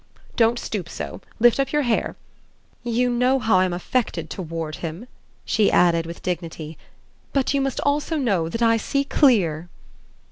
[0.35, 2.15] Don't stoop so lift up your hair.
[2.81, 5.07] You know how I'm affected toward him,"
[5.45, 6.75] she added with dignity;
[7.33, 9.69] "but you must also know that I see clear."